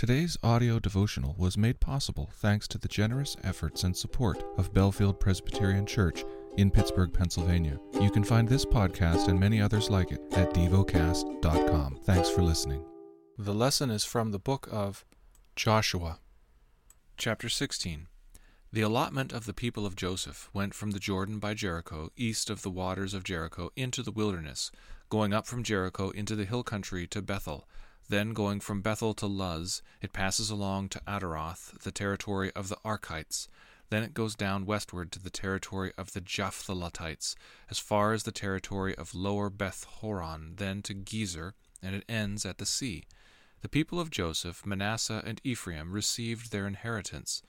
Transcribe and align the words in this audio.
Today's 0.00 0.38
audio 0.42 0.78
devotional 0.78 1.34
was 1.36 1.58
made 1.58 1.78
possible 1.78 2.30
thanks 2.32 2.66
to 2.68 2.78
the 2.78 2.88
generous 2.88 3.36
efforts 3.44 3.84
and 3.84 3.94
support 3.94 4.42
of 4.56 4.72
Bellefield 4.72 5.20
Presbyterian 5.20 5.84
Church 5.84 6.24
in 6.56 6.70
Pittsburgh, 6.70 7.12
Pennsylvania. 7.12 7.78
You 8.00 8.10
can 8.10 8.24
find 8.24 8.48
this 8.48 8.64
podcast 8.64 9.28
and 9.28 9.38
many 9.38 9.60
others 9.60 9.90
like 9.90 10.10
it 10.10 10.22
at 10.32 10.54
devocast.com. 10.54 11.98
Thanks 12.04 12.30
for 12.30 12.40
listening. 12.40 12.82
The 13.36 13.52
lesson 13.52 13.90
is 13.90 14.02
from 14.02 14.30
the 14.30 14.38
book 14.38 14.66
of 14.72 15.04
Joshua, 15.54 16.20
chapter 17.18 17.50
16. 17.50 18.06
The 18.72 18.80
allotment 18.80 19.34
of 19.34 19.44
the 19.44 19.52
people 19.52 19.84
of 19.84 19.96
Joseph 19.96 20.48
went 20.54 20.72
from 20.72 20.92
the 20.92 20.98
Jordan 20.98 21.38
by 21.38 21.52
Jericho, 21.52 22.08
east 22.16 22.48
of 22.48 22.62
the 22.62 22.70
waters 22.70 23.12
of 23.12 23.22
Jericho, 23.22 23.68
into 23.76 24.02
the 24.02 24.12
wilderness, 24.12 24.72
going 25.10 25.34
up 25.34 25.46
from 25.46 25.62
Jericho 25.62 26.08
into 26.08 26.34
the 26.34 26.46
hill 26.46 26.62
country 26.62 27.06
to 27.08 27.20
Bethel 27.20 27.68
then, 28.10 28.32
going 28.32 28.58
from 28.58 28.82
Bethel 28.82 29.14
to 29.14 29.26
Luz, 29.26 29.82
it 30.02 30.12
passes 30.12 30.50
along 30.50 30.88
to 30.88 31.02
Ataroth, 31.06 31.80
the 31.82 31.92
territory 31.92 32.50
of 32.56 32.68
the 32.68 32.76
Archites. 32.84 33.46
Then 33.88 34.02
it 34.02 34.14
goes 34.14 34.34
down 34.34 34.66
westward 34.66 35.12
to 35.12 35.22
the 35.22 35.30
territory 35.30 35.92
of 35.96 36.12
the 36.12 36.20
Japhletites, 36.20 37.36
as 37.70 37.78
far 37.78 38.12
as 38.12 38.24
the 38.24 38.32
territory 38.32 38.96
of 38.96 39.14
lower 39.14 39.48
Beth 39.48 39.84
Horon, 39.84 40.54
then 40.56 40.82
to 40.82 40.94
Gezer, 40.94 41.52
and 41.80 41.94
it 41.94 42.04
ends 42.08 42.44
at 42.44 42.58
the 42.58 42.66
sea. 42.66 43.04
The 43.60 43.68
people 43.68 44.00
of 44.00 44.10
Joseph, 44.10 44.66
Manasseh, 44.66 45.22
and 45.24 45.40
Ephraim 45.44 45.92
received 45.92 46.50
their 46.50 46.66
inheritance. 46.66 47.42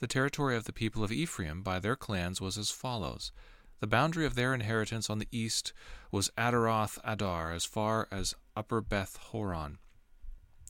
The 0.00 0.06
territory 0.06 0.56
of 0.56 0.64
the 0.64 0.74
people 0.74 1.04
of 1.04 1.12
Ephraim 1.12 1.62
by 1.62 1.78
their 1.78 1.96
clans 1.96 2.38
was 2.38 2.58
as 2.58 2.70
follows. 2.70 3.32
The 3.80 3.86
boundary 3.86 4.26
of 4.26 4.34
their 4.34 4.52
inheritance 4.52 5.08
on 5.08 5.20
the 5.20 5.28
east 5.32 5.72
was 6.10 6.30
Ataroth 6.36 6.98
Addar, 7.02 7.52
as 7.52 7.64
far 7.64 8.08
as 8.10 8.34
upper 8.54 8.82
Beth 8.82 9.16
Horon 9.16 9.78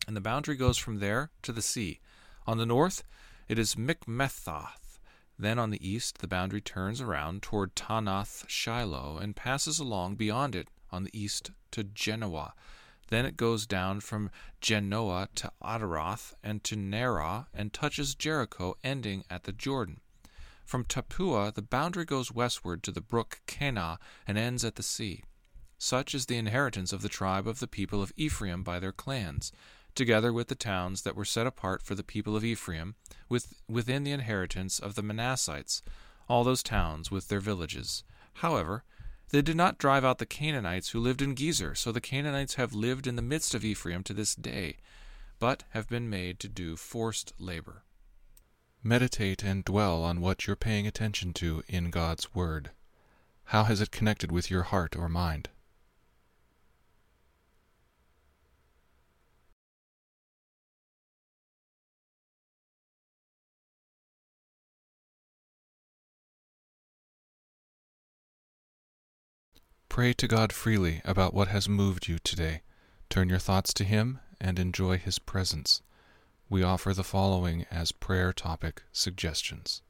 and 0.07 0.17
the 0.17 0.21
boundary 0.21 0.57
goes 0.57 0.79
from 0.79 0.99
there 0.99 1.31
to 1.43 1.53
the 1.53 1.63
sea. 1.63 2.01
On 2.47 2.59
the 2.59 2.67
north, 2.67 3.03
it 3.49 3.59
is 3.59 3.75
Michmethath. 3.75 4.99
Then 5.39 5.59
on 5.59 5.71
the 5.71 5.87
east, 5.87 6.19
the 6.19 6.29
boundary 6.29 6.61
turns 6.61 7.01
around 7.01 7.43
toward 7.43 7.75
Taanath 7.75 8.45
Shiloh 8.49 9.19
and 9.19 9.37
passes 9.37 9.79
along 9.79 10.17
beyond 10.17 10.55
it 10.55 10.69
on 10.91 11.05
the 11.05 11.19
east 11.19 11.51
to 11.73 11.85
Janoah. 11.85 12.53
Then 13.09 13.27
it 13.27 13.37
goes 13.37 13.67
down 13.67 14.01
from 14.01 14.31
Janoah 14.61 15.29
to 15.37 15.53
Ataroth 15.63 16.35
and 16.43 16.65
to 16.65 16.77
Naarah 16.77 17.47
and 17.55 17.73
touches 17.73 18.15
Jericho, 18.15 18.77
ending 18.83 19.25
at 19.31 19.45
the 19.45 19.53
Jordan. 19.53 20.01
From 20.65 20.85
Tappuah, 20.85 21.55
the 21.55 21.63
boundary 21.63 22.05
goes 22.05 22.33
westward 22.33 22.83
to 22.83 22.91
the 22.91 23.01
brook 23.01 23.41
Kanah 23.47 23.99
and 24.27 24.37
ends 24.37 24.65
at 24.65 24.75
the 24.75 24.83
sea. 24.83 25.23
Such 25.79 26.15
is 26.15 26.27
the 26.27 26.39
inheritance 26.39 26.93
of 26.93 27.03
the 27.03 27.09
tribe 27.09 27.47
of 27.47 27.61
the 27.61 27.69
people 27.69 28.03
of 28.03 28.13
Ephraim 28.17 28.63
by 28.65 28.81
their 28.81 28.93
clans 28.93 29.53
together 29.97 30.33
with 30.33 30.49
the 30.49 30.55
towns 30.55 31.03
that 31.03 31.17
were 31.17 31.25
set 31.25 31.47
apart 31.47 31.83
for 31.83 31.95
the 31.95 32.05
people 32.05 32.37
of 32.37 32.45
Ephraim, 32.45 32.95
with, 33.29 33.55
within 33.69 34.05
the 34.05 34.13
inheritance 34.13 34.79
of 34.79 34.95
the 34.95 35.03
Manassites, 35.03 35.83
all 36.29 36.45
those 36.45 36.63
towns 36.63 37.11
with 37.11 37.29
their 37.29 37.41
villages. 37.41 38.05
However, 38.35 38.85
they 39.31 39.43
did 39.43 39.57
not 39.57 39.79
drive 39.79 40.05
out 40.05 40.19
the 40.19 40.27
Canaanites 40.27 40.91
who 40.91 41.01
lived 41.01 41.21
in 41.21 41.35
Gezer, 41.35 41.77
so 41.77 41.91
the 41.91 42.01
Canaanites 42.01 42.55
have 42.55 42.73
lived 42.73 43.07
in 43.07 43.17
the 43.17 43.23
midst 43.23 43.55
of 43.55 43.65
Ephraim 43.65 44.03
to 44.05 44.15
this 44.15 44.35
day, 44.35 44.77
but 45.39 45.65
have 45.71 45.89
been 45.89 46.09
made 46.09 46.39
to 46.41 46.49
do 46.49 46.77
forced 46.77 47.33
labor. 47.39 47.83
Meditate 48.83 49.43
and 49.43 49.65
dwell 49.65 50.05
on 50.05 50.21
what 50.21 50.47
you're 50.47 50.55
paying 50.55 50.87
attention 50.87 51.33
to 51.35 51.63
in 51.67 51.91
God's 51.91 52.35
Word. 52.35 52.71
How 53.47 53.65
has 53.65 53.81
it 53.81 53.91
connected 53.91 54.31
with 54.31 54.51
your 54.51 54.63
heart 54.65 54.95
or 54.95 55.09
mind? 55.09 55.49
Pray 69.97 70.13
to 70.13 70.29
God 70.29 70.53
freely 70.53 71.01
about 71.07 71.33
what 71.33 71.49
has 71.49 71.71
moved 71.71 72.07
you 72.07 72.19
today. 72.19 72.61
Turn 73.09 73.31
your 73.31 73.39
thoughts 73.39 73.73
to 73.73 73.83
Him 73.83 74.21
and 74.39 74.59
enjoy 74.59 74.99
His 74.99 75.19
presence. 75.19 75.81
We 76.51 76.63
offer 76.63 76.93
the 76.93 77.03
following 77.03 77.65
as 77.71 77.93
prayer 77.93 78.35
topic 78.35 78.83
suggestions 78.93 79.81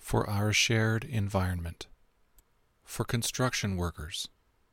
for 0.00 0.28
our 0.28 0.52
shared 0.52 1.04
environment, 1.04 1.86
for 2.82 3.04
construction 3.04 3.76
workers. 3.76 4.26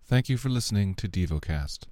Thank 0.06 0.28
you 0.28 0.38
for 0.38 0.50
listening 0.50 0.96
to 0.96 1.08
DevoCast. 1.08 1.84